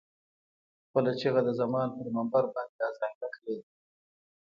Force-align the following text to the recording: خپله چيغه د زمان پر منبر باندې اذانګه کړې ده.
خپله 0.87 1.11
چيغه 1.19 1.41
د 1.45 1.49
زمان 1.61 1.87
پر 1.95 2.07
منبر 2.15 2.43
باندې 2.53 2.79
اذانګه 2.89 3.27
کړې 3.35 3.55
ده. 3.61 3.69